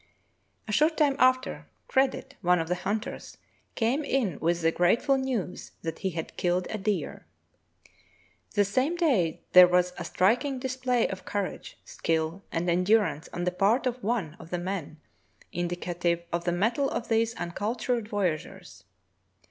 [0.67, 3.37] "A short time after, Credit, one of the hunters,
[3.75, 7.27] came in with the grateful news that he had killed a deer.
[8.55, 13.43] The same day there was a striking display of cour age, skill, and endurance on
[13.43, 14.99] the part of one of the men
[15.51, 18.85] indicative of the mettle of these uncultured voy ageurs.